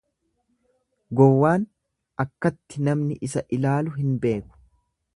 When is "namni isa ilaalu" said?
2.91-3.97